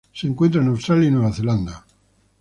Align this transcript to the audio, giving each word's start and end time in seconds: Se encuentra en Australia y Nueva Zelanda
Se 0.13 0.25
encuentra 0.25 0.61
en 0.63 0.69
Australia 0.69 1.09
y 1.09 1.11
Nueva 1.11 1.31
Zelanda 1.31 1.85